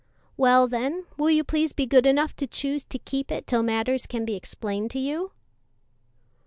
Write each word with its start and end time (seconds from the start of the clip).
"Well, 0.35 0.67
then, 0.67 1.05
will 1.15 1.29
you 1.29 1.43
please 1.43 1.73
be 1.73 1.85
good 1.85 2.07
enough 2.07 2.35
to 2.37 2.47
choose 2.47 2.83
to 2.85 2.97
keep 2.97 3.31
it 3.31 3.45
till 3.45 3.61
matters 3.61 4.07
can 4.07 4.25
be 4.25 4.33
explained 4.33 4.89
to 4.89 4.99
you?" 4.99 5.31